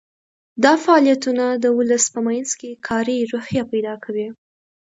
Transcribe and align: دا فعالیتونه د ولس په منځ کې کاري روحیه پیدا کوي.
دا 0.63 0.73
فعالیتونه 0.83 1.45
د 1.63 1.65
ولس 1.77 2.03
په 2.13 2.19
منځ 2.27 2.49
کې 2.59 2.69
کاري 2.87 3.17
روحیه 3.31 3.63
پیدا 3.71 3.93
کوي. 4.03 4.27